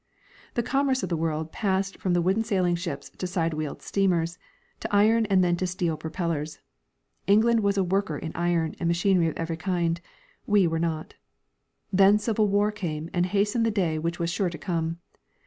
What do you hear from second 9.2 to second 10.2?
of every kind,